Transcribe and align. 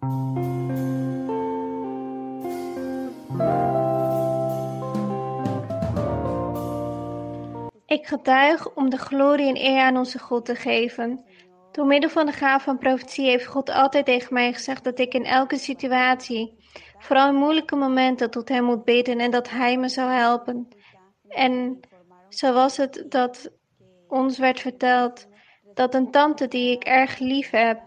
Ik 0.00 0.06
getuig 8.06 8.74
om 8.74 8.90
de 8.90 8.96
glorie 8.96 9.48
en 9.48 9.56
eer 9.56 9.80
aan 9.80 9.96
onze 9.96 10.18
God 10.18 10.44
te 10.44 10.54
geven. 10.54 11.24
Door 11.72 11.86
middel 11.86 12.10
van 12.10 12.26
de 12.26 12.32
gave 12.32 12.64
van 12.64 12.78
profetie 12.78 13.24
heeft 13.24 13.46
God 13.46 13.70
altijd 13.70 14.04
tegen 14.04 14.34
mij 14.34 14.52
gezegd 14.52 14.84
dat 14.84 14.98
ik 14.98 15.14
in 15.14 15.24
elke 15.24 15.56
situatie, 15.56 16.56
vooral 16.98 17.28
in 17.28 17.34
moeilijke 17.34 17.76
momenten, 17.76 18.30
tot 18.30 18.48
Hem 18.48 18.64
moet 18.64 18.84
bidden 18.84 19.18
en 19.18 19.30
dat 19.30 19.50
Hij 19.50 19.76
me 19.76 19.88
zou 19.88 20.10
helpen. 20.10 20.68
En 21.28 21.80
zo 22.28 22.52
was 22.52 22.76
het 22.76 23.04
dat 23.08 23.52
ons 24.08 24.38
werd 24.38 24.60
verteld 24.60 25.26
dat 25.74 25.94
een 25.94 26.10
tante 26.10 26.48
die 26.48 26.70
ik 26.70 26.84
erg 26.84 27.18
lief 27.18 27.50
heb, 27.50 27.80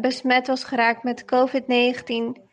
besmet 0.00 0.46
was 0.46 0.64
geraakt 0.64 1.02
met 1.02 1.24
COVID-19. 1.24 2.46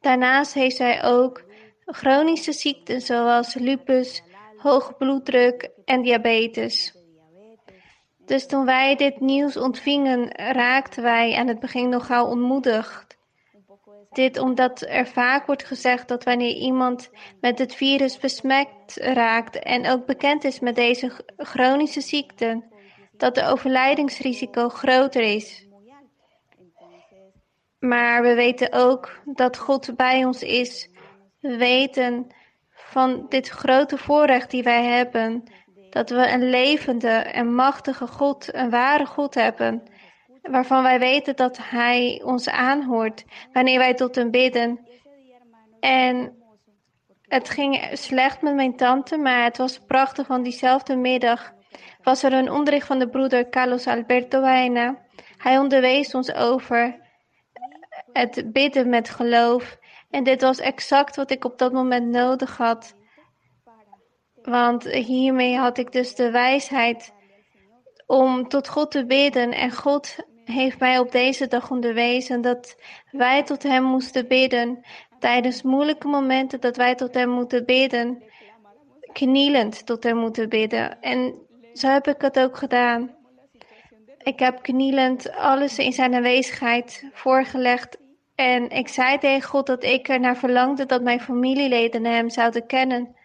Daarnaast 0.00 0.54
heeft 0.54 0.76
zij 0.76 1.04
ook 1.04 1.44
chronische 1.84 2.52
ziekten 2.52 3.00
zoals 3.00 3.54
lupus, 3.54 4.22
hoge 4.56 4.92
bloeddruk 4.92 5.70
en 5.84 6.02
diabetes. 6.02 6.94
Dus 8.26 8.46
toen 8.46 8.64
wij 8.64 8.96
dit 8.96 9.20
nieuws 9.20 9.56
ontvingen, 9.56 10.30
raakten 10.52 11.02
wij 11.02 11.36
aan 11.36 11.48
het 11.48 11.60
begin 11.60 11.88
nogal 11.88 12.26
ontmoedigd. 12.26 13.16
Dit 14.10 14.38
omdat 14.38 14.80
er 14.88 15.06
vaak 15.06 15.46
wordt 15.46 15.64
gezegd 15.64 16.08
dat 16.08 16.24
wanneer 16.24 16.54
iemand 16.54 17.10
met 17.40 17.58
het 17.58 17.74
virus 17.74 18.18
besmet 18.18 18.68
raakt 18.94 19.58
en 19.58 19.86
ook 19.86 20.06
bekend 20.06 20.44
is 20.44 20.60
met 20.60 20.74
deze 20.74 21.12
chronische 21.36 22.00
ziekten, 22.00 22.64
dat 23.16 23.34
de 23.34 23.44
overlijdingsrisico 23.44 24.68
groter 24.68 25.22
is. 25.22 25.65
Maar 27.88 28.22
we 28.22 28.34
weten 28.34 28.72
ook 28.72 29.20
dat 29.24 29.56
God 29.56 29.96
bij 29.96 30.24
ons 30.24 30.42
is. 30.42 30.88
We 31.40 31.56
weten 31.56 32.26
van 32.70 33.26
dit 33.28 33.48
grote 33.48 33.98
voorrecht 33.98 34.50
die 34.50 34.62
wij 34.62 34.84
hebben, 34.84 35.42
dat 35.90 36.10
we 36.10 36.30
een 36.32 36.50
levende 36.50 37.08
en 37.08 37.54
machtige 37.54 38.06
God, 38.06 38.54
een 38.54 38.70
ware 38.70 39.06
God 39.06 39.34
hebben, 39.34 39.82
waarvan 40.42 40.82
wij 40.82 40.98
weten 40.98 41.36
dat 41.36 41.58
Hij 41.62 42.22
ons 42.24 42.48
aanhoort 42.48 43.24
wanneer 43.52 43.78
wij 43.78 43.94
tot 43.94 44.14
hem 44.14 44.30
bidden. 44.30 44.80
En 45.80 46.36
het 47.22 47.50
ging 47.50 47.88
slecht 47.92 48.42
met 48.42 48.54
mijn 48.54 48.76
tante, 48.76 49.16
maar 49.16 49.44
het 49.44 49.56
was 49.56 49.78
prachtig, 49.78 50.26
want 50.26 50.44
diezelfde 50.44 50.96
middag 50.96 51.52
was 52.02 52.22
er 52.22 52.32
een 52.32 52.50
onderricht 52.50 52.86
van 52.86 52.98
de 52.98 53.08
broeder 53.08 53.48
Carlos 53.48 53.86
Alberto 53.86 54.40
Baena. 54.40 54.98
Hij 55.36 55.58
onderwees 55.58 56.14
ons 56.14 56.34
over 56.34 57.04
het 58.16 58.52
bidden 58.52 58.88
met 58.88 59.08
geloof. 59.08 59.78
En 60.10 60.24
dit 60.24 60.40
was 60.40 60.58
exact 60.58 61.16
wat 61.16 61.30
ik 61.30 61.44
op 61.44 61.58
dat 61.58 61.72
moment 61.72 62.06
nodig 62.06 62.56
had. 62.56 62.94
Want 64.42 64.84
hiermee 64.84 65.56
had 65.56 65.78
ik 65.78 65.92
dus 65.92 66.14
de 66.14 66.30
wijsheid 66.30 67.12
om 68.06 68.48
tot 68.48 68.68
God 68.68 68.90
te 68.90 69.06
bidden. 69.06 69.52
En 69.52 69.72
God 69.72 70.16
heeft 70.44 70.78
mij 70.78 70.98
op 70.98 71.12
deze 71.12 71.46
dag 71.46 71.70
onderwezen 71.70 72.40
dat 72.40 72.76
wij 73.10 73.42
tot 73.42 73.62
Hem 73.62 73.82
moesten 73.84 74.28
bidden. 74.28 74.84
Tijdens 75.18 75.62
moeilijke 75.62 76.08
momenten 76.08 76.60
dat 76.60 76.76
wij 76.76 76.94
tot 76.94 77.14
Hem 77.14 77.28
moeten 77.28 77.64
bidden. 77.64 78.22
Knielend 79.12 79.86
tot 79.86 80.04
Hem 80.04 80.16
moeten 80.16 80.48
bidden. 80.48 81.00
En 81.00 81.34
zo 81.72 81.88
heb 81.88 82.06
ik 82.06 82.20
het 82.20 82.38
ook 82.38 82.56
gedaan. 82.56 83.14
Ik 84.18 84.38
heb 84.38 84.62
knielend 84.62 85.32
alles 85.32 85.78
in 85.78 85.92
zijn 85.92 86.14
aanwezigheid 86.14 87.08
voorgelegd. 87.12 87.98
En 88.36 88.70
ik 88.70 88.88
zei 88.88 89.18
tegen 89.18 89.48
God 89.48 89.66
dat 89.66 89.84
ik 89.84 90.08
er 90.08 90.20
naar 90.20 90.36
verlangde 90.36 90.86
dat 90.86 91.02
mijn 91.02 91.20
familieleden 91.20 92.04
hem 92.04 92.30
zouden 92.30 92.66
kennen. 92.66 93.16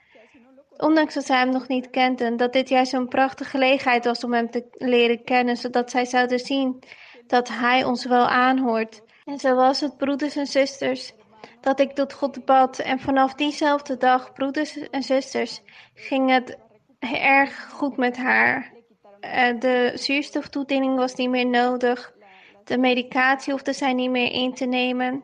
Ondanks 0.78 1.14
dat 1.14 1.26
zij 1.26 1.38
hem 1.38 1.50
nog 1.50 1.68
niet 1.68 1.90
kenden, 1.90 2.38
dat 2.38 2.54
dit 2.54 2.70
juist 2.70 2.94
een 2.94 3.08
prachtige 3.08 3.50
gelegenheid 3.50 4.06
was 4.06 4.24
om 4.24 4.34
hem 4.34 4.50
te 4.50 4.66
leren 4.72 5.24
kennen, 5.24 5.58
zodat 5.58 5.92
zij 5.92 6.06
zouden 6.06 6.40
zien 6.40 6.84
dat 7.28 7.50
hij 7.50 7.84
ons 7.84 8.06
wel 8.06 8.28
aanhoort. 8.28 9.02
En 9.26 9.40
zo 9.40 9.56
was 9.56 9.80
het, 9.80 9.98
broeders 9.98 10.36
en 10.36 10.48
zusters, 10.48 11.14
dat 11.62 11.80
ik 11.80 11.92
tot 11.92 12.14
God 12.14 12.46
bad. 12.46 12.80
En 12.80 13.00
vanaf 13.00 13.34
diezelfde 13.34 13.98
dag, 13.98 14.34
broeders 14.34 14.90
en 14.90 15.04
zusters, 15.04 15.62
ging 15.94 16.30
het 16.30 16.58
erg 17.22 17.70
goed 17.70 17.98
met 17.98 18.18
haar. 18.18 18.74
Eh, 19.20 19.60
de 19.60 19.92
zuurstoftoediening 19.96 20.96
was 20.96 21.16
niet 21.16 21.30
meer 21.30 21.48
nodig. 21.48 22.14
De 22.64 22.78
medicatie 22.78 23.54
hoefde 23.54 23.74
zij 23.74 23.94
niet 23.94 24.10
meer 24.10 24.32
in 24.32 24.54
te 24.54 24.66
nemen. 24.66 25.24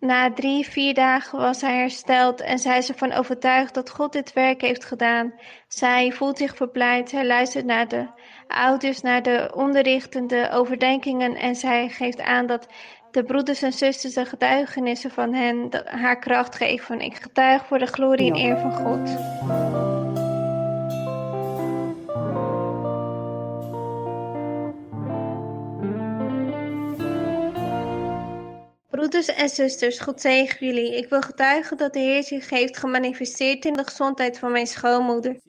Na 0.00 0.32
drie, 0.32 0.66
vier 0.68 0.94
dagen 0.94 1.38
was 1.38 1.60
hij 1.60 1.76
hersteld 1.76 2.40
en 2.40 2.58
zij 2.58 2.78
is 2.78 2.88
ervan 2.88 3.12
overtuigd 3.12 3.74
dat 3.74 3.90
God 3.90 4.12
dit 4.12 4.32
werk 4.32 4.60
heeft 4.60 4.84
gedaan. 4.84 5.34
Zij 5.68 6.12
voelt 6.12 6.38
zich 6.38 6.56
verblijd, 6.56 7.10
hij 7.10 7.26
luistert 7.26 7.64
naar 7.64 7.88
de 7.88 8.06
ouders, 8.48 9.00
naar 9.00 9.22
de 9.22 9.50
onderrichtende 9.54 10.50
overdenkingen 10.52 11.34
en 11.34 11.54
zij 11.54 11.88
geeft 11.88 12.20
aan 12.20 12.46
dat 12.46 12.66
de 13.10 13.24
broeders 13.24 13.62
en 13.62 13.72
zusters 13.72 14.14
de 14.14 14.24
getuigenissen 14.24 15.10
van 15.10 15.34
hen 15.34 15.68
haar 15.84 16.18
kracht 16.18 16.56
geven. 16.56 17.00
Ik 17.00 17.14
getuig 17.14 17.66
voor 17.66 17.78
de 17.78 17.86
glorie 17.86 18.32
en 18.32 18.38
eer 18.38 18.58
van 18.58 18.72
God. 18.72 19.10
Broeders 29.00 29.26
en 29.26 29.48
zusters, 29.48 29.98
God 29.98 30.20
zegen 30.20 30.66
jullie. 30.66 30.96
Ik 30.96 31.08
wil 31.08 31.20
getuigen 31.20 31.76
dat 31.76 31.92
de 31.92 31.98
Heer 31.98 32.22
zich 32.22 32.50
heeft 32.50 32.76
gemanifesteerd 32.76 33.64
in 33.64 33.72
de 33.72 33.84
gezondheid 33.84 34.38
van 34.38 34.52
mijn 34.52 34.66
schoonmoeder. 34.66 35.40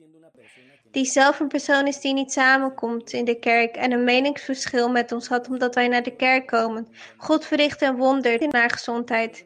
Die 0.90 1.04
zelf 1.04 1.40
een 1.40 1.48
persoon 1.48 1.86
is 1.86 2.00
die 2.00 2.12
niet 2.12 2.32
samenkomt 2.32 3.12
in 3.12 3.24
de 3.24 3.38
kerk 3.38 3.76
en 3.76 3.92
een 3.92 4.04
meningsverschil 4.04 4.90
met 4.90 5.12
ons 5.12 5.28
had 5.28 5.48
omdat 5.48 5.74
wij 5.74 5.88
naar 5.88 6.02
de 6.02 6.16
kerk 6.16 6.46
komen. 6.46 6.88
God 7.16 7.44
verrichtte 7.44 7.86
een 7.86 7.96
wonder 7.96 8.40
in 8.40 8.54
haar 8.54 8.70
gezondheid. 8.70 9.44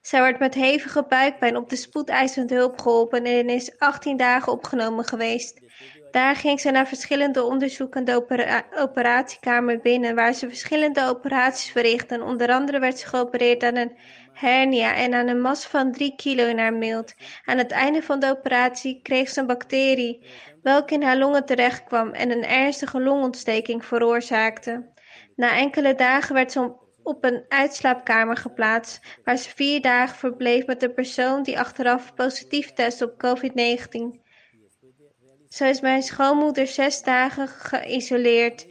Zij 0.00 0.20
werd 0.20 0.38
met 0.38 0.54
hevige 0.54 1.04
buikpijn 1.08 1.56
op 1.56 1.68
de 1.68 1.76
spoedeisende 1.76 2.54
hulp 2.54 2.80
geholpen 2.80 3.24
en 3.24 3.48
is 3.48 3.78
18 3.78 4.16
dagen 4.16 4.52
opgenomen 4.52 5.04
geweest. 5.04 5.60
Daar 6.16 6.36
ging 6.36 6.60
ze 6.60 6.70
naar 6.70 6.86
verschillende 6.86 7.42
onderzoeken 7.42 8.04
de 8.04 8.24
operatiekamer 8.74 9.80
binnen, 9.80 10.14
waar 10.14 10.32
ze 10.32 10.48
verschillende 10.48 11.08
operaties 11.08 11.70
verrichtten. 11.70 12.22
Onder 12.22 12.52
andere 12.52 12.78
werd 12.78 12.98
ze 12.98 13.06
geopereerd 13.06 13.62
aan 13.62 13.76
een 13.76 13.96
hernia 14.32 14.94
en 14.94 15.14
aan 15.14 15.28
een 15.28 15.40
massa 15.40 15.68
van 15.68 15.92
3 15.92 16.14
kilo 16.16 16.46
in 16.46 16.58
haar 16.58 16.74
mild. 16.74 17.14
Aan 17.44 17.58
het 17.58 17.70
einde 17.70 18.02
van 18.02 18.20
de 18.20 18.30
operatie 18.30 19.00
kreeg 19.02 19.28
ze 19.28 19.40
een 19.40 19.46
bacterie, 19.46 20.26
welke 20.62 20.94
in 20.94 21.02
haar 21.02 21.16
longen 21.16 21.44
terechtkwam 21.44 22.10
en 22.10 22.30
een 22.30 22.44
ernstige 22.44 23.00
longontsteking 23.00 23.84
veroorzaakte. 23.84 24.92
Na 25.34 25.56
enkele 25.56 25.94
dagen 25.94 26.34
werd 26.34 26.52
ze 26.52 26.72
op 27.02 27.24
een 27.24 27.44
uitslaapkamer 27.48 28.36
geplaatst, 28.36 29.00
waar 29.24 29.36
ze 29.36 29.50
vier 29.54 29.80
dagen 29.80 30.16
verbleef 30.16 30.66
met 30.66 30.82
een 30.82 30.94
persoon 30.94 31.42
die 31.42 31.58
achteraf 31.58 32.14
positief 32.14 32.72
testte 32.72 33.04
op 33.04 33.24
COVID-19. 33.26 34.24
Zo 35.48 35.64
is 35.64 35.80
mijn 35.80 36.02
schoonmoeder 36.02 36.66
zes 36.66 37.02
dagen 37.02 37.48
geïsoleerd 37.48 38.66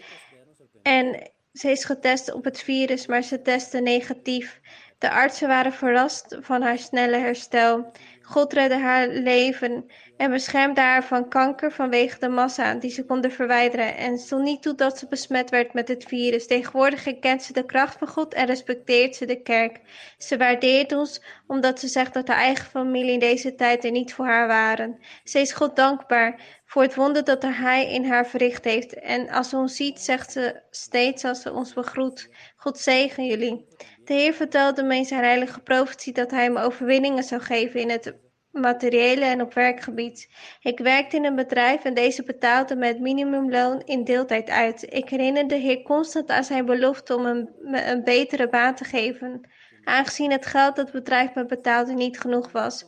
en 0.81 1.31
ze 1.53 1.71
is 1.71 1.83
getest 1.83 2.33
op 2.33 2.43
het 2.43 2.59
virus, 2.59 3.07
maar 3.07 3.23
ze 3.23 3.41
testte 3.41 3.81
negatief. 3.81 4.59
De 4.97 5.09
artsen 5.09 5.47
waren 5.47 5.73
verrast 5.73 6.37
van 6.39 6.61
haar 6.61 6.77
snelle 6.77 7.17
herstel. 7.17 7.91
God 8.25 8.53
redde 8.53 8.77
haar 8.77 9.07
leven 9.07 9.85
en 10.17 10.31
beschermde 10.31 10.81
haar 10.81 11.03
van 11.03 11.29
kanker 11.29 11.71
vanwege 11.71 12.19
de 12.19 12.27
massa 12.27 12.73
die 12.73 12.91
ze 12.91 13.05
konden 13.05 13.31
verwijderen 13.31 13.97
en 13.97 14.17
stond 14.17 14.43
niet 14.43 14.61
toe 14.61 14.75
dat 14.75 14.97
ze 14.97 15.07
besmet 15.07 15.49
werd 15.49 15.73
met 15.73 15.87
het 15.87 16.03
virus. 16.03 16.47
Tegenwoordig 16.47 17.05
erkent 17.05 17.43
ze 17.43 17.53
de 17.53 17.65
kracht 17.65 17.97
van 17.97 18.07
God 18.07 18.33
en 18.33 18.45
respecteert 18.45 19.15
ze 19.15 19.25
de 19.25 19.41
kerk. 19.41 19.79
Ze 20.17 20.37
waardeert 20.37 20.91
ons 20.91 21.21
omdat 21.47 21.79
ze 21.79 21.87
zegt 21.87 22.13
dat 22.13 22.27
haar 22.27 22.37
eigen 22.37 22.65
familie 22.65 23.11
in 23.11 23.19
deze 23.19 23.55
tijd 23.55 23.85
er 23.85 23.91
niet 23.91 24.13
voor 24.13 24.25
haar 24.25 24.47
waren. 24.47 24.99
Ze 25.23 25.39
is 25.39 25.53
God 25.53 25.75
dankbaar 25.75 26.41
voor 26.65 26.81
het 26.81 26.95
wonder 26.95 27.23
dat 27.23 27.41
hij 27.41 27.91
in 27.93 28.05
haar 28.05 28.27
verricht 28.27 28.63
heeft. 28.63 28.93
En 28.93 29.29
als 29.29 29.49
ze 29.49 29.57
ons 29.57 29.75
ziet, 29.75 29.99
zegt 29.99 30.31
ze 30.31 30.61
steeds 30.69 31.23
als 31.23 31.41
ze 31.41 31.53
ons 31.53 31.73
begroet: 31.73 32.29
God 32.55 32.77
zegen 32.79 33.25
jullie. 33.25 33.65
De 34.05 34.13
Heer 34.13 34.33
vertelde 34.33 34.83
me 34.83 34.95
in 34.95 35.05
zijn 35.05 35.23
heilige 35.23 35.59
profetie 35.59 36.13
dat 36.13 36.31
hij 36.31 36.49
me 36.49 36.61
overwinningen 36.61 37.23
zou 37.23 37.41
geven 37.41 37.79
in 37.79 37.89
het 37.89 38.14
materiële 38.59 39.25
en 39.25 39.41
op 39.41 39.53
werkgebied. 39.53 40.29
Ik 40.59 40.79
werkte 40.79 41.15
in 41.15 41.25
een 41.25 41.35
bedrijf 41.35 41.83
en 41.83 41.93
deze 41.93 42.23
betaalde 42.23 42.75
me 42.75 42.87
het 42.87 42.99
minimumloon 42.99 43.81
in 43.85 44.03
deeltijd 44.03 44.49
uit. 44.49 44.93
Ik 44.93 45.09
herinner 45.09 45.47
de 45.47 45.55
Heer 45.55 45.81
constant 45.81 46.29
aan 46.29 46.43
zijn 46.43 46.65
belofte 46.65 47.15
om 47.15 47.25
een, 47.25 47.49
me 47.61 47.85
een 47.85 48.03
betere 48.03 48.49
baan 48.49 48.75
te 48.75 48.83
geven, 48.83 49.49
aangezien 49.83 50.31
het 50.31 50.45
geld 50.45 50.75
dat 50.75 50.85
het 50.85 50.95
bedrijf 50.95 51.33
me 51.33 51.45
betaalde 51.45 51.93
niet 51.93 52.19
genoeg 52.19 52.51
was. 52.51 52.85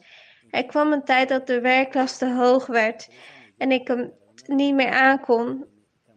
Er 0.49 0.65
kwam 0.65 0.91
een 0.91 1.03
tijd 1.03 1.29
dat 1.29 1.47
de 1.47 1.61
werklast 1.61 2.19
te 2.19 2.33
hoog 2.33 2.65
werd 2.65 3.09
en 3.57 3.71
ik 3.71 3.87
hem 3.87 4.13
niet 4.45 4.73
meer 4.73 4.91
aankon. 4.91 5.65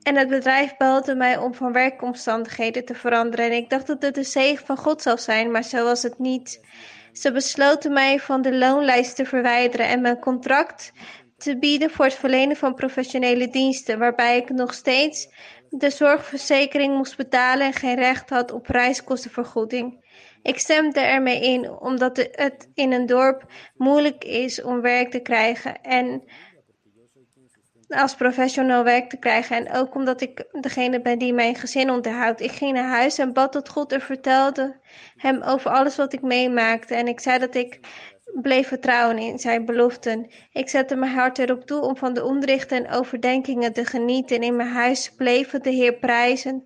En 0.02 0.16
het 0.16 0.28
bedrijf 0.28 0.76
belde 0.76 1.14
mij 1.14 1.36
om 1.36 1.54
van 1.54 1.72
werkomstandigheden 1.72 2.84
te 2.84 2.94
veranderen. 2.94 3.44
En 3.46 3.52
ik 3.52 3.70
dacht 3.70 3.86
dat 3.86 4.02
het 4.02 4.16
een 4.16 4.24
zegen 4.24 4.66
van 4.66 4.76
God 4.76 5.02
zou 5.02 5.18
zijn, 5.18 5.50
maar 5.50 5.64
zo 5.64 5.84
was 5.84 6.02
het 6.02 6.18
niet. 6.18 6.60
Ze 7.12 7.32
besloten 7.32 7.92
mij 7.92 8.18
van 8.18 8.42
de 8.42 8.54
loonlijst 8.54 9.16
te 9.16 9.24
verwijderen 9.24 9.88
en 9.88 10.00
mijn 10.00 10.18
contract 10.18 10.92
te 11.36 11.58
bieden 11.58 11.90
voor 11.90 12.04
het 12.04 12.14
verlenen 12.14 12.56
van 12.56 12.74
professionele 12.74 13.48
diensten, 13.48 13.98
waarbij 13.98 14.36
ik 14.36 14.50
nog 14.50 14.74
steeds 14.74 15.28
de 15.70 15.90
zorgverzekering 15.90 16.96
moest 16.96 17.16
betalen 17.16 17.66
en 17.66 17.72
geen 17.72 17.96
recht 17.96 18.30
had 18.30 18.52
op 18.52 18.66
reiskostenvergoeding. 18.66 20.08
Ik 20.42 20.58
stemde 20.58 21.00
ermee 21.00 21.40
in 21.40 21.70
omdat 21.70 22.16
het 22.16 22.70
in 22.74 22.92
een 22.92 23.06
dorp 23.06 23.52
moeilijk 23.74 24.24
is 24.24 24.62
om 24.62 24.80
werk 24.80 25.10
te 25.10 25.20
krijgen 25.20 25.80
en 25.80 26.22
als 27.90 28.14
professional 28.14 28.84
werk 28.84 29.10
te 29.10 29.16
krijgen. 29.16 29.56
En 29.56 29.72
ook 29.72 29.94
omdat 29.94 30.20
ik 30.20 30.44
degene 30.60 31.00
ben 31.00 31.18
die 31.18 31.32
mijn 31.32 31.54
gezin 31.54 31.90
onderhoudt. 31.90 32.40
Ik 32.40 32.50
ging 32.50 32.72
naar 32.72 32.88
huis 32.88 33.18
en 33.18 33.32
bad 33.32 33.52
tot 33.52 33.68
God 33.68 33.92
en 33.92 34.00
vertelde 34.00 34.80
hem 35.16 35.42
over 35.42 35.70
alles 35.70 35.96
wat 35.96 36.12
ik 36.12 36.22
meemaakte. 36.22 36.94
En 36.94 37.08
ik 37.08 37.20
zei 37.20 37.38
dat 37.38 37.54
ik 37.54 37.80
bleef 38.34 38.68
vertrouwen 38.68 39.18
in 39.18 39.38
zijn 39.38 39.64
beloften. 39.64 40.30
Ik 40.52 40.68
zette 40.68 40.96
mijn 40.96 41.12
hart 41.12 41.38
erop 41.38 41.66
toe 41.66 41.80
om 41.80 41.96
van 41.96 42.14
de 42.14 42.24
onderrichten 42.24 42.84
en 42.84 42.92
overdenkingen 42.92 43.72
te 43.72 43.84
genieten. 43.84 44.42
In 44.42 44.56
mijn 44.56 44.68
huis 44.68 45.14
bleven 45.16 45.62
de 45.62 45.70
Heer 45.70 45.94
prijzen. 45.94 46.64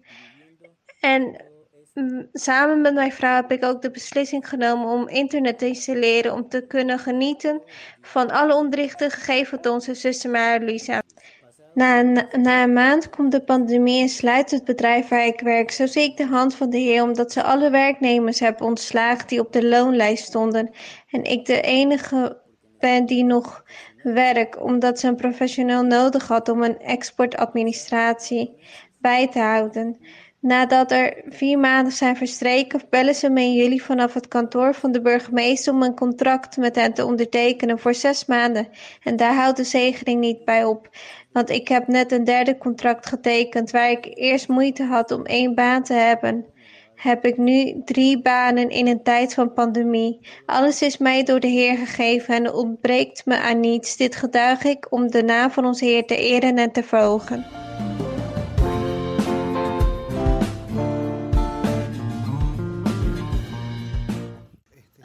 En 1.00 1.44
samen 2.32 2.80
met 2.80 2.94
mijn 2.94 3.12
vrouw 3.12 3.34
heb 3.34 3.52
ik 3.52 3.64
ook 3.64 3.82
de 3.82 3.90
beslissing 3.90 4.48
genomen 4.48 4.88
om 4.88 5.08
internet 5.08 5.58
te 5.58 5.66
installeren. 5.66 6.32
Om 6.32 6.48
te 6.48 6.66
kunnen 6.66 6.98
genieten 6.98 7.62
van 8.00 8.30
alle 8.30 8.54
onderrichten 8.54 9.10
gegeven 9.10 9.62
door 9.62 9.72
onze 9.72 9.94
zuster 9.94 10.30
Marisa. 10.30 11.02
Na 11.74 12.00
een, 12.00 12.42
na 12.42 12.66
maand 12.66 13.10
komt 13.10 13.32
de 13.32 13.44
pandemie 13.44 14.02
en 14.02 14.08
sluit 14.08 14.50
het 14.50 14.64
bedrijf 14.64 15.08
waar 15.08 15.26
ik 15.26 15.40
werk. 15.40 15.70
Zo 15.70 15.86
zie 15.86 16.02
ik 16.02 16.16
de 16.16 16.26
hand 16.26 16.54
van 16.54 16.70
de 16.70 16.78
Heer, 16.78 17.02
omdat 17.02 17.32
ze 17.32 17.42
alle 17.42 17.70
werknemers 17.70 18.40
hebben 18.40 18.66
ontslagen 18.66 19.26
die 19.26 19.40
op 19.40 19.52
de 19.52 19.68
loonlijst 19.68 20.24
stonden. 20.24 20.70
En 21.10 21.24
ik 21.24 21.46
de 21.46 21.60
enige 21.60 22.42
ben 22.78 23.06
die 23.06 23.24
nog 23.24 23.64
werk, 24.02 24.62
omdat 24.62 25.00
ze 25.00 25.08
een 25.08 25.16
professioneel 25.16 25.82
nodig 25.82 26.28
had 26.28 26.48
om 26.48 26.62
een 26.62 26.78
exportadministratie 26.78 28.62
bij 29.00 29.28
te 29.28 29.38
houden. 29.38 29.98
Nadat 30.44 30.92
er 30.92 31.22
vier 31.28 31.58
maanden 31.58 31.92
zijn 31.92 32.16
verstreken, 32.16 32.80
bellen 32.90 33.14
ze 33.14 33.30
me 33.30 33.40
in 33.40 33.52
juli 33.52 33.80
vanaf 33.80 34.14
het 34.14 34.28
kantoor 34.28 34.74
van 34.74 34.92
de 34.92 35.00
burgemeester 35.00 35.72
om 35.72 35.82
een 35.82 35.94
contract 35.94 36.56
met 36.56 36.76
hen 36.76 36.94
te 36.94 37.04
ondertekenen 37.04 37.78
voor 37.78 37.94
zes 37.94 38.26
maanden. 38.26 38.68
En 39.02 39.16
daar 39.16 39.34
houdt 39.34 39.56
de 39.56 39.64
zegening 39.64 40.20
niet 40.20 40.44
bij 40.44 40.64
op. 40.64 40.88
Want 41.32 41.50
ik 41.50 41.68
heb 41.68 41.86
net 41.86 42.12
een 42.12 42.24
derde 42.24 42.58
contract 42.58 43.06
getekend 43.06 43.70
waar 43.70 43.90
ik 43.90 44.10
eerst 44.14 44.48
moeite 44.48 44.82
had 44.82 45.10
om 45.10 45.24
één 45.24 45.54
baan 45.54 45.82
te 45.82 45.94
hebben. 45.94 46.44
Heb 46.94 47.24
ik 47.24 47.36
nu 47.36 47.82
drie 47.84 48.22
banen 48.22 48.68
in 48.68 48.86
een 48.86 49.02
tijd 49.02 49.34
van 49.34 49.52
pandemie. 49.52 50.28
Alles 50.46 50.82
is 50.82 50.98
mij 50.98 51.22
door 51.22 51.40
de 51.40 51.48
Heer 51.48 51.76
gegeven 51.76 52.34
en 52.34 52.52
ontbreekt 52.52 53.26
me 53.26 53.36
aan 53.36 53.60
niets. 53.60 53.96
Dit 53.96 54.16
getuig 54.16 54.64
ik 54.64 54.86
om 54.92 55.10
de 55.10 55.22
naam 55.22 55.50
van 55.50 55.66
onze 55.66 55.84
Heer 55.84 56.06
te 56.06 56.16
eren 56.16 56.56
en 56.56 56.72
te 56.72 56.82
verhogen. 56.82 57.63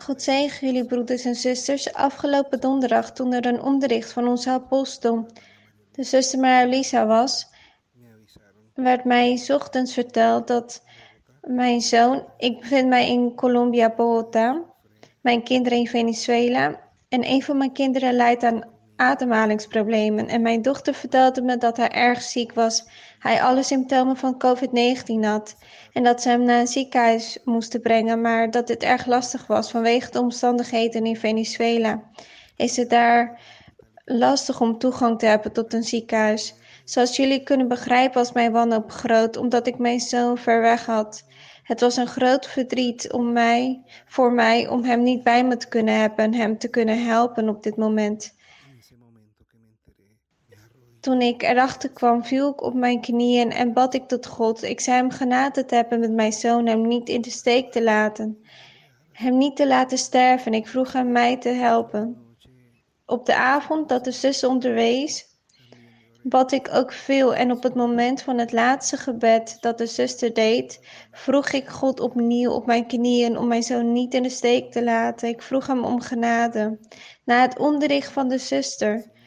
God 0.09 0.21
zegen 0.21 0.67
jullie 0.67 0.85
broeders 0.85 1.25
en 1.25 1.35
zusters. 1.35 1.93
Afgelopen 1.93 2.59
donderdag 2.59 3.11
toen 3.11 3.33
er 3.33 3.45
een 3.45 3.61
onderricht 3.61 4.11
van 4.11 4.27
onze 4.27 4.49
apostel 4.49 5.25
de 5.91 6.03
zuster 6.03 6.39
Maria 6.39 7.05
was, 7.05 7.47
werd 8.73 9.03
mij 9.03 9.45
ochtends 9.47 9.93
verteld 9.93 10.47
dat 10.47 10.83
mijn 11.41 11.81
zoon, 11.81 12.23
ik 12.37 12.59
bevind 12.59 12.87
mij 12.87 13.09
in 13.09 13.35
Colombia, 13.35 13.93
Bogota, 13.95 14.63
mijn 15.21 15.43
kinderen 15.43 15.77
in 15.77 15.87
Venezuela 15.87 16.79
en 17.09 17.29
een 17.29 17.43
van 17.43 17.57
mijn 17.57 17.73
kinderen 17.73 18.13
lijdt 18.13 18.43
aan 18.43 18.63
ademhalingsproblemen 18.99 20.27
en 20.27 20.41
mijn 20.41 20.61
dochter 20.61 20.93
vertelde 20.93 21.41
me 21.41 21.57
dat 21.57 21.77
hij 21.77 21.89
erg 21.89 22.21
ziek 22.21 22.53
was. 22.53 22.87
Hij 23.19 23.41
alle 23.41 23.63
symptomen 23.63 24.17
van 24.17 24.43
COVID-19 24.45 25.25
had 25.25 25.55
en 25.93 26.03
dat 26.03 26.21
ze 26.21 26.29
hem 26.29 26.43
naar 26.43 26.59
een 26.59 26.67
ziekenhuis 26.67 27.39
moesten 27.43 27.81
brengen, 27.81 28.21
maar 28.21 28.51
dat 28.51 28.67
dit 28.67 28.83
erg 28.83 29.05
lastig 29.05 29.47
was 29.47 29.71
vanwege 29.71 30.11
de 30.11 30.19
omstandigheden 30.19 31.05
in 31.05 31.17
Venezuela. 31.17 32.03
Is 32.55 32.77
het 32.77 32.89
daar 32.89 33.41
lastig 34.05 34.61
om 34.61 34.77
toegang 34.77 35.19
te 35.19 35.25
hebben 35.25 35.51
tot 35.51 35.73
een 35.73 35.83
ziekenhuis. 35.83 36.55
Zoals 36.83 37.15
jullie 37.15 37.43
kunnen 37.43 37.67
begrijpen 37.67 38.17
was 38.17 38.31
mijn 38.31 38.51
wanhoop 38.51 38.91
groot, 38.91 39.37
omdat 39.37 39.67
ik 39.67 39.77
mijn 39.77 39.99
zoon 39.99 40.37
ver 40.37 40.61
weg 40.61 40.85
had. 40.85 41.25
Het 41.63 41.79
was 41.79 41.97
een 41.97 42.07
groot 42.07 42.47
verdriet 42.47 43.11
om 43.11 43.31
mij, 43.31 43.81
voor 44.05 44.33
mij 44.33 44.67
om 44.67 44.83
hem 44.83 45.03
niet 45.03 45.23
bij 45.23 45.43
me 45.43 45.57
te 45.57 45.67
kunnen 45.67 45.99
hebben 45.99 46.25
en 46.25 46.33
hem 46.33 46.57
te 46.57 46.67
kunnen 46.67 47.05
helpen 47.05 47.49
op 47.49 47.63
dit 47.63 47.75
moment. 47.77 48.37
Toen 50.99 51.21
ik 51.21 51.43
erachter 51.43 51.89
kwam, 51.89 52.23
viel 52.23 52.51
ik 52.51 52.61
op 52.61 52.73
mijn 52.73 53.01
knieën 53.01 53.51
en 53.51 53.73
bad 53.73 53.93
ik 53.93 54.07
tot 54.07 54.25
God. 54.25 54.63
Ik 54.63 54.79
zei 54.79 54.97
hem 54.97 55.11
genade 55.11 55.65
te 55.65 55.75
hebben 55.75 55.99
met 55.99 56.11
mijn 56.11 56.33
zoon, 56.33 56.65
hem 56.65 56.87
niet 56.87 57.09
in 57.09 57.21
de 57.21 57.29
steek 57.29 57.71
te 57.71 57.83
laten. 57.83 58.43
Hem 59.11 59.37
niet 59.37 59.55
te 59.55 59.67
laten 59.67 59.97
sterven. 59.97 60.53
Ik 60.53 60.67
vroeg 60.67 60.93
hem 60.93 61.11
mij 61.11 61.37
te 61.37 61.49
helpen. 61.49 62.17
Op 63.05 63.25
de 63.25 63.35
avond 63.35 63.89
dat 63.89 64.03
de 64.03 64.11
zus 64.11 64.43
onderwees, 64.43 65.25
bad 66.23 66.51
ik 66.51 66.69
ook 66.73 66.91
veel. 66.91 67.35
En 67.35 67.51
op 67.51 67.63
het 67.63 67.75
moment 67.75 68.21
van 68.21 68.37
het 68.37 68.51
laatste 68.51 68.97
gebed 68.97 69.57
dat 69.59 69.77
de 69.77 69.85
zuster 69.85 70.33
deed, 70.33 70.79
vroeg 71.11 71.51
ik 71.51 71.67
God 71.67 71.99
opnieuw 71.99 72.51
op 72.51 72.65
mijn 72.65 72.87
knieën 72.87 73.37
om 73.37 73.47
mijn 73.47 73.63
zoon 73.63 73.91
niet 73.91 74.13
in 74.13 74.23
de 74.23 74.29
steek 74.29 74.71
te 74.71 74.83
laten. 74.83 75.29
Ik 75.29 75.41
vroeg 75.41 75.67
hem 75.67 75.83
om 75.83 76.01
genade. 76.01 76.79
Na 77.23 77.41
het 77.41 77.59
onderricht 77.59 78.11
van 78.11 78.27
de 78.27 78.37
zuster 78.37 79.17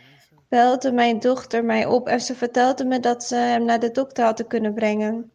belde 0.52 0.92
mijn 0.92 1.18
dochter 1.18 1.64
mij 1.64 1.86
op 1.86 2.08
en 2.08 2.20
ze 2.20 2.34
vertelde 2.34 2.84
me 2.84 3.00
dat 3.00 3.24
ze 3.24 3.34
hem 3.34 3.64
naar 3.64 3.80
de 3.80 3.90
dokter 3.90 4.24
hadden 4.24 4.46
kunnen 4.46 4.74
brengen. 4.74 5.32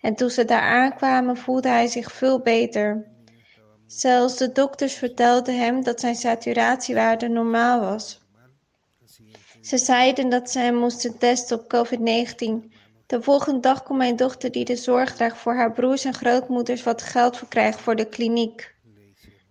En 0.00 0.14
toen 0.14 0.30
ze 0.30 0.44
daar 0.44 0.60
aankwamen, 0.60 1.36
voelde 1.36 1.68
hij 1.68 1.86
zich 1.86 2.12
veel 2.12 2.40
beter. 2.40 3.06
Zelfs 3.86 4.36
de 4.36 4.52
dokters 4.52 4.94
vertelden 4.94 5.58
hem 5.58 5.82
dat 5.82 6.00
zijn 6.00 6.14
saturatiewaarde 6.14 7.28
normaal 7.28 7.80
was. 7.80 8.20
Ze 9.60 9.78
zeiden 9.78 10.28
dat 10.28 10.50
ze 10.50 10.58
hem 10.58 10.74
moesten 10.74 11.18
testen 11.18 11.58
op 11.58 11.74
COVID-19. 11.74 12.72
De 13.06 13.22
volgende 13.22 13.60
dag 13.60 13.82
kon 13.82 13.96
mijn 13.96 14.16
dochter, 14.16 14.52
die 14.52 14.64
de 14.64 14.76
zorg 14.76 15.14
draagt 15.14 15.38
voor 15.38 15.54
haar 15.54 15.72
broers 15.72 16.04
en 16.04 16.14
grootmoeders, 16.14 16.82
wat 16.82 17.02
geld 17.02 17.36
verkrijgen 17.36 17.80
voor 17.80 17.96
de 17.96 18.08
kliniek. 18.08 18.74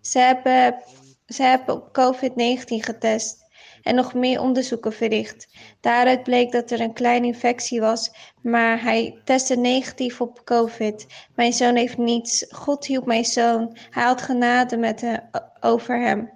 Ze 0.01 0.19
hebben, 0.19 0.83
ze 1.25 1.43
hebben 1.43 1.75
op 1.75 1.87
COVID-19 1.99 2.63
getest 2.65 3.42
en 3.83 3.95
nog 3.95 4.13
meer 4.13 4.41
onderzoeken 4.41 4.93
verricht. 4.93 5.47
Daaruit 5.79 6.23
bleek 6.23 6.51
dat 6.51 6.71
er 6.71 6.79
een 6.79 6.93
kleine 6.93 7.27
infectie 7.27 7.79
was, 7.79 8.11
maar 8.41 8.81
hij 8.81 9.21
testte 9.23 9.55
negatief 9.55 10.21
op 10.21 10.41
COVID. 10.43 11.05
Mijn 11.35 11.53
zoon 11.53 11.75
heeft 11.75 11.97
niets. 11.97 12.45
God 12.49 12.85
hielp 12.85 13.05
mijn 13.05 13.25
zoon. 13.25 13.77
Hij 13.89 14.03
had 14.03 14.21
genade 14.21 14.77
met 14.77 15.01
hem, 15.01 15.19
over 15.59 16.01
hem. 16.01 16.31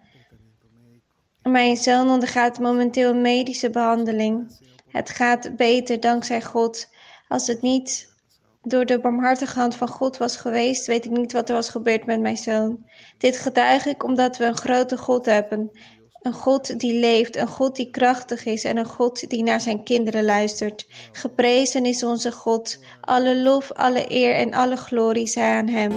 Mijn 1.41 1.77
zoon 1.77 2.09
ondergaat 2.09 2.59
momenteel 2.59 3.09
een 3.09 3.21
medische 3.21 3.69
behandeling. 3.69 4.59
Het 4.87 5.09
gaat 5.09 5.55
beter 5.55 5.99
dankzij 5.99 6.41
God. 6.41 6.89
Als 7.27 7.47
het 7.47 7.61
niet 7.61 8.15
door 8.61 8.85
de 8.85 8.99
barmhartige 8.99 9.59
hand 9.59 9.75
van 9.75 9.87
God 9.87 10.17
was 10.17 10.37
geweest, 10.37 10.87
weet 10.87 11.05
ik 11.05 11.11
niet 11.11 11.31
wat 11.31 11.49
er 11.49 11.55
was 11.55 11.69
gebeurd 11.69 12.05
met 12.05 12.19
mijn 12.19 12.37
zoon. 12.37 12.85
Dit 13.17 13.37
getuig 13.37 13.85
ik 13.85 14.03
omdat 14.03 14.37
we 14.37 14.45
een 14.45 14.57
grote 14.57 14.97
God 14.97 15.25
hebben. 15.25 15.71
Een 16.21 16.33
God 16.33 16.79
die 16.79 16.99
leeft, 16.99 17.35
een 17.35 17.47
God 17.47 17.75
die 17.75 17.89
krachtig 17.89 18.45
is 18.45 18.63
en 18.63 18.77
een 18.77 18.85
God 18.85 19.29
die 19.29 19.43
naar 19.43 19.61
zijn 19.61 19.83
kinderen 19.83 20.25
luistert. 20.25 20.85
Geprezen 21.11 21.85
is 21.85 22.03
onze 22.03 22.31
God. 22.31 22.79
Alle 23.01 23.37
lof, 23.37 23.71
alle 23.71 24.11
eer 24.11 24.33
en 24.35 24.53
alle 24.53 24.75
glorie 24.75 25.27
zij 25.27 25.57
aan 25.57 25.67
Hem. 25.67 25.91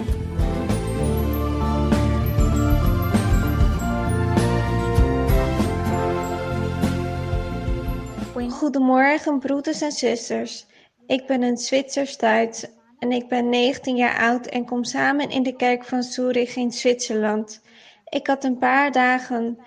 Goedemorgen, 8.61 9.39
broeders 9.39 9.81
en 9.81 9.91
zusters. 9.91 10.65
Ik 11.07 11.25
ben 11.25 11.41
een 11.41 11.57
Zwitsers 11.57 12.17
Duits 12.17 12.65
en 12.99 13.11
ik 13.11 13.27
ben 13.27 13.49
19 13.49 13.95
jaar 13.95 14.19
oud 14.19 14.45
en 14.45 14.65
kom 14.65 14.83
samen 14.83 15.29
in 15.29 15.43
de 15.43 15.55
kerk 15.55 15.83
van 15.83 16.03
Zurich 16.03 16.55
in 16.55 16.71
Zwitserland. 16.71 17.61
Ik 18.09 18.27
had 18.27 18.43
een 18.43 18.57
paar 18.57 18.91
dagen 18.91 19.57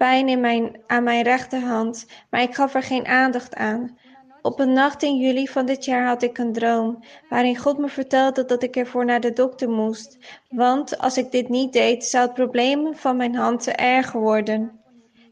pijn 0.00 0.28
in 0.28 0.40
mijn, 0.40 0.80
aan 0.86 1.02
mijn 1.02 1.22
rechterhand, 1.22 2.06
maar 2.30 2.42
ik 2.42 2.54
gaf 2.54 2.74
er 2.74 2.82
geen 2.82 3.06
aandacht 3.06 3.54
aan. 3.54 3.98
Op 4.42 4.60
een 4.60 4.72
nacht 4.72 5.02
in 5.02 5.16
juli 5.16 5.48
van 5.48 5.66
dit 5.66 5.84
jaar 5.84 6.06
had 6.06 6.22
ik 6.22 6.38
een 6.38 6.52
droom, 6.52 7.04
waarin 7.28 7.56
God 7.56 7.78
me 7.78 7.88
vertelde 7.88 8.44
dat 8.44 8.62
ik 8.62 8.76
ervoor 8.76 9.04
naar 9.04 9.20
de 9.20 9.32
dokter 9.32 9.68
moest, 9.68 10.18
want 10.48 10.98
als 10.98 11.16
ik 11.16 11.30
dit 11.30 11.48
niet 11.48 11.72
deed, 11.72 12.04
zou 12.04 12.24
het 12.24 12.34
probleem 12.34 12.96
van 12.96 13.16
mijn 13.16 13.34
hand 13.34 13.66
erger 13.66 14.20
worden. 14.20 14.80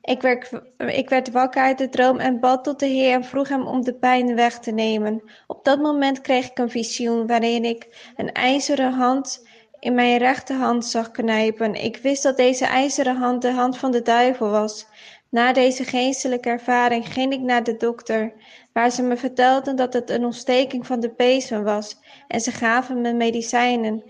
Ik 0.02 0.22
werd, 0.22 0.50
ik 0.76 1.08
werd 1.08 1.30
wakker 1.30 1.62
uit 1.62 1.78
de 1.78 1.88
droom 1.88 2.18
en 2.18 2.40
bad 2.40 2.64
tot 2.64 2.78
de 2.78 2.86
Heer 2.86 3.12
en 3.12 3.24
vroeg 3.24 3.48
hem 3.48 3.66
om 3.66 3.84
de 3.84 3.94
pijn 3.94 4.34
weg 4.34 4.58
te 4.58 4.70
nemen. 4.70 5.22
Op 5.46 5.64
dat 5.64 5.80
moment 5.80 6.20
kreeg 6.20 6.50
ik 6.50 6.58
een 6.58 6.70
visioen 6.70 7.26
waarin 7.26 7.64
ik 7.64 8.12
een 8.16 8.32
ijzeren 8.32 8.92
hand 8.92 9.46
in 9.80 9.94
mijn 9.94 10.18
rechterhand 10.18 10.84
zag 10.84 11.10
knijpen. 11.10 11.74
Ik 11.74 11.96
wist 11.96 12.22
dat 12.22 12.36
deze 12.36 12.64
ijzeren 12.64 13.16
hand 13.16 13.42
de 13.42 13.52
hand 13.52 13.78
van 13.78 13.90
de 13.90 14.02
duivel 14.02 14.50
was. 14.50 14.86
Na 15.30 15.52
deze 15.52 15.84
geestelijke 15.84 16.48
ervaring 16.48 17.12
ging 17.12 17.32
ik 17.32 17.40
naar 17.40 17.62
de 17.62 17.76
dokter, 17.76 18.32
waar 18.72 18.90
ze 18.90 19.02
me 19.02 19.16
vertelden 19.16 19.76
dat 19.76 19.92
het 19.92 20.10
een 20.10 20.24
ontsteking 20.24 20.86
van 20.86 21.00
de 21.00 21.12
bezem 21.16 21.64
was 21.64 21.98
en 22.28 22.40
ze 22.40 22.50
gaven 22.50 23.00
me 23.00 23.12
medicijnen 23.12 24.02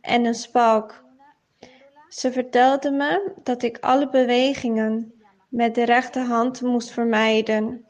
en 0.00 0.24
een 0.24 0.34
spalk. 0.34 1.04
Ze 2.08 2.32
vertelden 2.32 2.96
me 2.96 3.32
dat 3.42 3.62
ik 3.62 3.78
alle 3.78 4.08
bewegingen 4.08 5.12
met 5.48 5.74
de 5.74 5.84
rechterhand 5.84 6.60
moest 6.60 6.90
vermijden. 6.90 7.84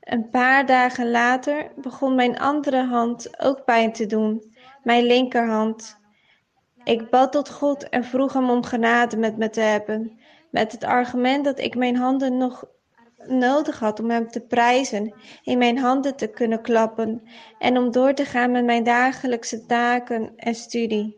Een 0.00 0.30
paar 0.30 0.66
dagen 0.66 1.10
later 1.10 1.70
begon 1.76 2.14
mijn 2.14 2.38
andere 2.38 2.84
hand 2.84 3.40
ook 3.40 3.64
pijn 3.64 3.92
te 3.92 4.06
doen, 4.06 4.54
mijn 4.82 5.04
linkerhand. 5.04 6.04
Ik 6.86 7.10
bad 7.10 7.32
tot 7.32 7.50
God 7.50 7.88
en 7.88 8.04
vroeg 8.04 8.32
hem 8.32 8.50
om 8.50 8.64
genade 8.64 9.16
met 9.16 9.36
me 9.36 9.50
te 9.50 9.60
hebben, 9.60 10.18
met 10.50 10.72
het 10.72 10.84
argument 10.84 11.44
dat 11.44 11.58
ik 11.58 11.74
mijn 11.74 11.96
handen 11.96 12.36
nog 12.36 12.64
nodig 13.26 13.78
had 13.78 14.00
om 14.00 14.10
hem 14.10 14.30
te 14.30 14.40
prijzen, 14.40 15.14
in 15.42 15.58
mijn 15.58 15.78
handen 15.78 16.16
te 16.16 16.26
kunnen 16.26 16.62
klappen 16.62 17.22
en 17.58 17.78
om 17.78 17.90
door 17.90 18.14
te 18.14 18.24
gaan 18.24 18.50
met 18.50 18.64
mijn 18.64 18.84
dagelijkse 18.84 19.66
taken 19.66 20.32
en 20.36 20.54
studie. 20.54 21.16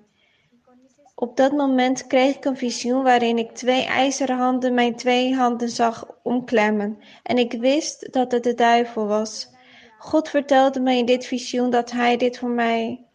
Op 1.15 1.37
dat 1.37 1.53
moment 1.53 2.07
kreeg 2.07 2.37
ik 2.37 2.45
een 2.45 2.57
visioen 2.57 3.03
waarin 3.03 3.39
ik 3.39 3.51
twee 3.51 3.85
ijzeren 3.85 4.37
handen 4.37 4.75
mijn 4.75 4.97
twee 4.97 5.35
handen 5.35 5.69
zag 5.69 6.07
omklemmen 6.23 6.99
en 7.23 7.39
ik 7.39 7.53
wist 7.53 8.13
dat 8.13 8.33
het 8.33 8.45
de 8.45 8.55
duivel 8.55 9.07
was. 9.07 9.51
God 9.99 10.29
vertelde 10.29 10.81
me 10.81 10.95
in 10.97 11.07
dit 11.07 11.27
visioen 11.27 11.71
dat 11.71 11.91
hij 11.91 12.17
dit 12.17 12.39
voor 12.39 12.51
mij 12.51 13.09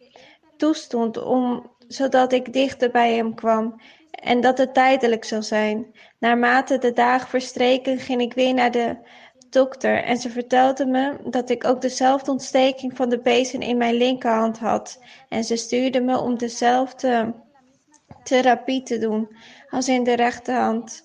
toestond 0.56 1.22
om, 1.22 1.72
zodat 1.88 2.32
ik 2.32 2.52
dichter 2.52 2.90
bij 2.90 3.14
hem 3.14 3.34
kwam 3.34 3.80
en 4.10 4.40
dat 4.40 4.58
het 4.58 4.74
tijdelijk 4.74 5.24
zou 5.24 5.42
zijn. 5.42 5.94
Naarmate 6.18 6.78
de 6.78 6.92
dagen 6.92 7.28
verstreken 7.28 7.98
ging 7.98 8.20
ik 8.20 8.34
weer 8.34 8.54
naar 8.54 8.70
de 8.70 8.96
dokter 9.50 10.04
en 10.04 10.16
ze 10.16 10.30
vertelde 10.30 10.86
me 10.86 11.16
dat 11.24 11.50
ik 11.50 11.64
ook 11.64 11.80
dezelfde 11.80 12.30
ontsteking 12.30 12.96
van 12.96 13.08
de 13.08 13.18
bezen 13.18 13.60
in 13.60 13.76
mijn 13.76 13.94
linkerhand 13.94 14.58
had 14.58 15.00
en 15.28 15.44
ze 15.44 15.56
stuurde 15.56 16.00
me 16.00 16.18
om 16.18 16.38
dezelfde 16.38 17.34
therapie 18.22 18.82
te 18.82 18.98
doen 18.98 19.36
als 19.70 19.88
in 19.88 20.04
de 20.04 20.16
rechterhand. 20.16 21.03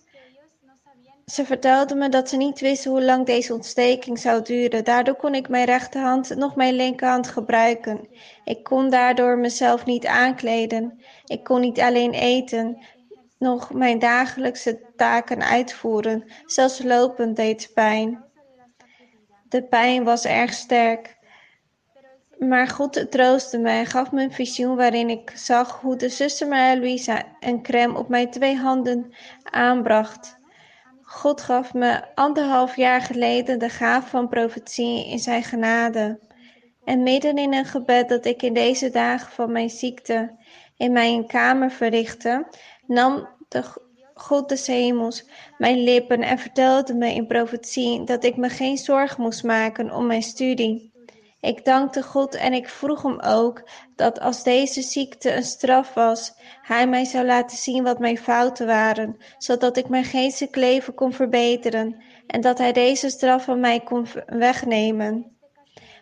Ze 1.29 1.45
vertelde 1.45 1.95
me 1.95 2.09
dat 2.09 2.29
ze 2.29 2.37
niet 2.37 2.59
wisten 2.59 2.91
hoe 2.91 3.03
lang 3.03 3.25
deze 3.25 3.53
ontsteking 3.53 4.19
zou 4.19 4.41
duren. 4.43 4.83
Daardoor 4.83 5.15
kon 5.15 5.35
ik 5.35 5.49
mijn 5.49 5.65
rechterhand 5.65 6.35
nog 6.35 6.55
mijn 6.55 6.73
linkerhand 6.73 7.27
gebruiken. 7.27 8.07
Ik 8.43 8.63
kon 8.63 8.89
daardoor 8.89 9.37
mezelf 9.37 9.85
niet 9.85 10.05
aankleden. 10.05 10.99
Ik 11.25 11.43
kon 11.43 11.61
niet 11.61 11.79
alleen 11.79 12.13
eten, 12.13 12.77
nog 13.37 13.73
mijn 13.73 13.99
dagelijkse 13.99 14.79
taken 14.95 15.43
uitvoeren. 15.43 16.23
Zelfs 16.45 16.83
lopen 16.83 17.33
deed 17.33 17.71
pijn. 17.73 18.23
De 19.49 19.63
pijn 19.63 20.03
was 20.03 20.25
erg 20.25 20.53
sterk. 20.53 21.17
Maar 22.37 22.67
God 22.67 23.11
troostte 23.11 23.57
mij 23.57 23.79
en 23.79 23.85
gaf 23.85 24.11
me 24.11 24.23
een 24.23 24.31
visioen 24.31 24.75
waarin 24.75 25.09
ik 25.09 25.31
zag 25.35 25.81
hoe 25.81 25.95
de 25.95 26.09
zuster 26.09 26.47
Maria 26.47 26.81
Luisa 26.81 27.23
een 27.39 27.61
crème 27.61 27.97
op 27.97 28.09
mijn 28.09 28.31
twee 28.31 28.55
handen 28.55 29.13
aanbracht. 29.43 30.38
God 31.09 31.41
gaf 31.41 31.73
me 31.73 32.15
anderhalf 32.15 32.75
jaar 32.75 33.01
geleden 33.01 33.59
de 33.59 33.69
gaaf 33.69 34.09
van 34.09 34.29
profetie 34.29 35.07
in 35.07 35.19
zijn 35.19 35.43
genade. 35.43 36.19
En 36.83 37.03
midden 37.03 37.37
in 37.37 37.53
een 37.53 37.65
gebed 37.65 38.09
dat 38.09 38.25
ik 38.25 38.41
in 38.41 38.53
deze 38.53 38.89
dagen 38.89 39.31
van 39.31 39.51
mijn 39.51 39.69
ziekte 39.69 40.35
in 40.77 40.91
mijn 40.91 41.27
kamer 41.27 41.71
verrichtte, 41.71 42.47
nam 42.87 43.27
de 43.47 43.63
God 44.13 44.49
des 44.49 44.67
hemels 44.67 45.25
mijn 45.57 45.83
lippen 45.83 46.21
en 46.21 46.37
vertelde 46.37 46.93
me 46.93 47.13
in 47.13 47.27
profetie 47.27 48.03
dat 48.03 48.23
ik 48.23 48.37
me 48.37 48.49
geen 48.49 48.77
zorg 48.77 49.17
moest 49.17 49.43
maken 49.43 49.95
om 49.95 50.05
mijn 50.05 50.23
studie. 50.23 50.88
Ik 51.41 51.65
dankte 51.65 52.03
God 52.03 52.35
en 52.35 52.53
ik 52.53 52.69
vroeg 52.69 53.01
hem 53.01 53.19
ook 53.19 53.69
dat 53.95 54.19
als 54.19 54.43
deze 54.43 54.81
ziekte 54.81 55.35
een 55.35 55.43
straf 55.43 55.93
was, 55.93 56.33
hij 56.61 56.87
mij 56.87 57.05
zou 57.05 57.25
laten 57.25 57.57
zien 57.57 57.83
wat 57.83 57.99
mijn 57.99 58.17
fouten 58.17 58.65
waren, 58.65 59.17
zodat 59.37 59.77
ik 59.77 59.89
mijn 59.89 60.03
geestelijk 60.03 60.55
leven 60.55 60.93
kon 60.93 61.13
verbeteren 61.13 62.03
en 62.27 62.41
dat 62.41 62.57
hij 62.57 62.71
deze 62.71 63.09
straf 63.09 63.43
van 63.43 63.59
mij 63.59 63.79
kon 63.79 64.07
wegnemen. 64.25 65.37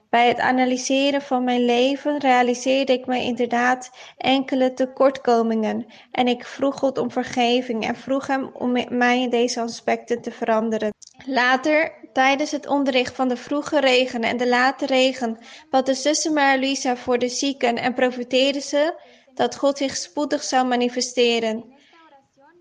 Bij 0.10 0.27
het 0.27 0.39
analyseren 0.39 1.22
van 1.22 1.44
mijn 1.44 1.65
leven 1.65 2.20
realiseerde 2.20 2.94
ik 2.94 3.06
me 3.06 3.24
inderdaad 3.24 3.89
enkele 4.17 4.74
tekortkomingen 4.74 5.86
en 6.12 6.27
ik 6.27 6.46
vroeg 6.46 6.79
God 6.79 6.98
om 6.98 7.12
vergeving 7.12 7.86
en 7.88 7.96
vroeg 7.96 8.27
hem 8.27 8.50
om 8.53 8.72
mij 8.89 9.22
in 9.22 9.29
deze 9.29 9.62
aspecten 9.62 10.22
te 10.22 10.32
veranderen. 10.32 10.89
Later, 11.25 11.94
tijdens 12.17 12.51
het 12.51 12.67
onderricht 12.67 13.15
van 13.15 13.27
de 13.27 13.38
vroege 13.38 13.79
regen 13.79 14.21
en 14.21 14.38
de 14.38 14.47
late 14.47 14.86
regen, 14.86 15.38
bad 15.69 15.86
de 15.86 15.93
zuster 15.93 16.31
Maria 16.31 16.95
voor 16.95 17.17
de 17.17 17.29
zieken 17.29 17.75
en 17.75 17.93
profeteerde 17.93 18.59
ze 18.59 19.00
dat 19.33 19.55
God 19.55 19.77
zich 19.77 19.95
spoedig 19.95 20.43
zou 20.43 20.67
manifesteren. 20.67 21.74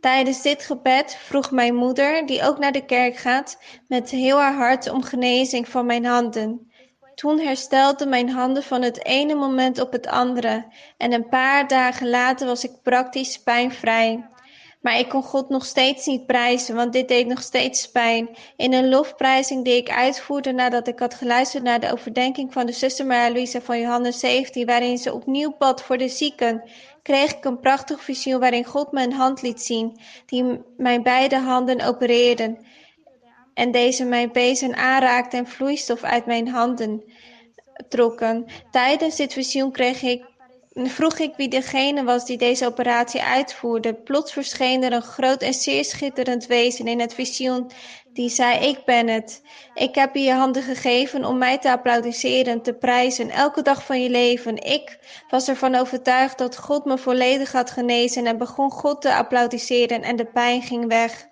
Tijdens 0.00 0.42
dit 0.42 0.62
gebed 0.62 1.16
vroeg 1.16 1.50
mijn 1.50 1.74
moeder, 1.74 2.26
die 2.26 2.42
ook 2.42 2.58
naar 2.58 2.72
de 2.72 2.84
kerk 2.84 3.16
gaat, 3.16 3.58
met 3.88 4.10
heel 4.10 4.40
haar 4.40 4.54
hart 4.54 4.90
om 4.90 5.02
genezing 5.02 5.68
van 5.68 5.86
mijn 5.86 6.04
handen. 6.04 6.70
Toen 7.14 7.40
herstelden 7.40 8.08
mijn 8.08 8.30
handen 8.30 8.62
van 8.62 8.82
het 8.82 9.04
ene 9.04 9.34
moment 9.34 9.80
op 9.80 9.92
het 9.92 10.06
andere 10.06 10.72
en 10.96 11.12
een 11.12 11.28
paar 11.28 11.68
dagen 11.68 12.08
later 12.08 12.46
was 12.46 12.64
ik 12.64 12.82
praktisch 12.82 13.42
pijnvrij. 13.42 14.28
Maar 14.86 14.98
ik 14.98 15.08
kon 15.08 15.22
God 15.22 15.48
nog 15.48 15.64
steeds 15.64 16.06
niet 16.06 16.26
prijzen, 16.26 16.74
want 16.74 16.92
dit 16.92 17.08
deed 17.08 17.26
nog 17.26 17.42
steeds 17.42 17.90
pijn. 17.90 18.28
In 18.56 18.72
een 18.72 18.88
lofprijzing 18.88 19.64
die 19.64 19.76
ik 19.76 19.90
uitvoerde 19.90 20.52
nadat 20.52 20.88
ik 20.88 20.98
had 20.98 21.14
geluisterd 21.14 21.62
naar 21.62 21.80
de 21.80 21.92
overdenking 21.92 22.52
van 22.52 22.66
de 22.66 22.72
zuster 22.72 23.06
Maria 23.06 23.32
Luisa 23.32 23.60
van 23.60 23.80
Johannes 23.80 24.18
17, 24.18 24.66
waarin 24.66 24.98
ze 24.98 25.12
opnieuw 25.14 25.54
bad 25.58 25.82
voor 25.82 25.98
de 25.98 26.08
zieken, 26.08 26.62
kreeg 27.02 27.36
ik 27.36 27.44
een 27.44 27.60
prachtig 27.60 28.02
visioen 28.02 28.40
waarin 28.40 28.64
God 28.64 28.88
een 28.90 29.12
hand 29.12 29.42
liet 29.42 29.62
zien, 29.62 29.98
die 30.26 30.60
mijn 30.76 31.02
beide 31.02 31.38
handen 31.38 31.80
opereerden. 31.80 32.58
En 33.54 33.70
deze 33.70 34.04
mijn 34.04 34.30
pezen 34.30 34.76
aanraakte 34.76 35.36
en 35.36 35.46
vloeistof 35.46 36.02
uit 36.02 36.26
mijn 36.26 36.48
handen 36.48 37.02
trokken. 37.88 38.44
Tijdens 38.70 39.16
dit 39.16 39.32
visioen 39.32 39.72
kreeg 39.72 40.02
ik 40.02 40.35
vroeg 40.84 41.18
ik 41.18 41.34
wie 41.36 41.48
degene 41.48 42.04
was 42.04 42.24
die 42.24 42.36
deze 42.36 42.66
operatie 42.66 43.22
uitvoerde. 43.22 43.94
Plots 43.94 44.32
verscheen 44.32 44.82
er 44.82 44.92
een 44.92 45.02
groot 45.02 45.42
en 45.42 45.54
zeer 45.54 45.84
schitterend 45.84 46.46
wezen 46.46 46.86
in 46.86 47.00
het 47.00 47.14
visioen, 47.14 47.70
die 48.12 48.28
zei: 48.28 48.66
Ik 48.68 48.84
ben 48.84 49.08
het. 49.08 49.42
Ik 49.74 49.94
heb 49.94 50.14
je 50.14 50.22
je 50.22 50.32
handen 50.32 50.62
gegeven 50.62 51.24
om 51.24 51.38
mij 51.38 51.58
te 51.58 51.70
applaudisseren, 51.70 52.62
te 52.62 52.72
prijzen, 52.74 53.30
elke 53.30 53.62
dag 53.62 53.84
van 53.84 54.02
je 54.02 54.10
leven. 54.10 54.56
Ik 54.56 54.98
was 55.30 55.48
ervan 55.48 55.74
overtuigd 55.74 56.38
dat 56.38 56.58
God 56.58 56.84
me 56.84 56.98
volledig 56.98 57.52
had 57.52 57.70
genezen 57.70 58.26
en 58.26 58.38
begon 58.38 58.70
God 58.70 59.00
te 59.00 59.14
applaudisseren 59.14 60.02
en 60.02 60.16
de 60.16 60.26
pijn 60.26 60.62
ging 60.62 60.86
weg. 60.88 61.26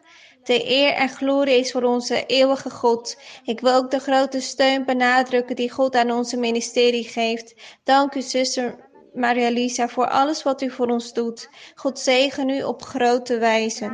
De 0.45 0.71
eer 0.71 0.93
en 0.93 1.09
glorie 1.09 1.59
is 1.59 1.73
voor 1.73 1.83
onze 1.83 2.27
eeuwige 2.27 2.71
God. 2.71 3.17
Ik 3.45 3.61
wil 3.61 3.75
ook 3.75 3.91
de 3.91 3.99
grote 3.99 4.41
steun 4.41 4.85
benadrukken 4.85 5.57
die 5.57 5.71
God 5.71 5.95
aan 5.95 6.11
onze 6.11 6.37
ministerie 6.37 7.05
geeft. 7.05 7.55
Dank 7.85 8.15
u, 8.15 8.23
zuster 8.23 8.93
Maria 9.15 9.51
Lisa, 9.51 9.89
voor 9.89 10.09
alles 10.09 10.43
wat 10.43 10.63
u 10.63 10.71
voor 10.71 10.87
ons 10.87 11.13
doet. 11.13 11.49
God 11.75 11.99
zegen 11.99 12.49
u 12.49 12.63
op 12.63 12.83
grote 12.83 13.39
wijze. 13.39 13.91